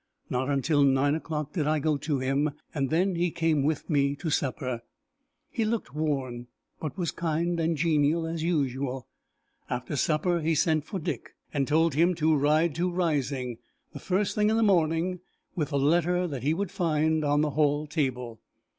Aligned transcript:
Not 0.31 0.49
until 0.49 0.81
nine 0.81 1.13
o'clock 1.13 1.53
did 1.53 1.67
I 1.67 1.77
go 1.77 1.95
to 1.95 2.17
him, 2.17 2.49
and 2.73 2.89
then 2.89 3.13
he 3.13 3.29
came 3.29 3.61
with 3.61 3.87
me 3.87 4.15
to 4.15 4.31
supper. 4.31 4.81
He 5.51 5.63
looked 5.63 5.93
worn, 5.93 6.47
but 6.79 6.97
was 6.97 7.11
kind 7.11 7.59
and 7.59 7.77
genial 7.77 8.25
as 8.25 8.41
usual. 8.41 9.07
After 9.69 9.95
supper 9.95 10.39
he 10.41 10.55
sent 10.55 10.85
for 10.85 10.99
Dick, 10.99 11.35
and 11.53 11.67
told 11.67 11.93
him 11.93 12.15
to 12.15 12.35
ride 12.35 12.73
to 12.77 12.89
Rising, 12.91 13.59
the 13.93 13.99
first 13.99 14.33
thing 14.33 14.49
in 14.49 14.57
the 14.57 14.63
morning, 14.63 15.19
with 15.55 15.71
a 15.71 15.77
letter 15.77 16.27
he 16.39 16.55
would 16.55 16.71
find 16.71 17.23
on 17.23 17.41
the 17.41 17.51
hall 17.51 17.85
table. 17.85 18.39